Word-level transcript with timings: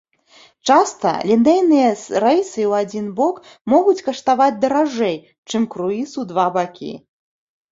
Часта 0.69 1.11
лінейныя 1.31 1.91
рэйсы 2.23 2.61
ў 2.69 2.79
адзін 2.85 3.05
бок 3.19 3.35
могуць 3.75 3.97
каштаваць 4.09 4.59
даражэй, 4.65 5.15
чым 5.49 5.69
круіз 5.75 6.09
у 6.25 6.31
два 6.33 6.47
бакі. 6.61 6.93